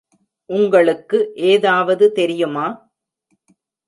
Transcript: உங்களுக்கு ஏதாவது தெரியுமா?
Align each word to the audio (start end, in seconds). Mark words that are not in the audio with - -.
உங்களுக்கு 0.49 1.17
ஏதாவது 1.49 2.11
தெரியுமா? 2.11 2.65